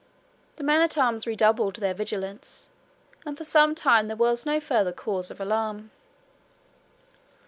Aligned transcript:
The 0.55 0.63
men 0.63 0.81
at 0.81 0.97
arms 0.97 1.27
redoubled 1.27 1.75
their 1.75 1.93
vigilance, 1.93 2.71
and 3.23 3.37
for 3.37 3.43
some 3.43 3.75
time 3.75 4.07
there 4.07 4.17
was 4.17 4.47
no 4.47 4.59
further 4.59 4.91
cause 4.93 5.29
of 5.29 5.39
alarm. 5.39 5.91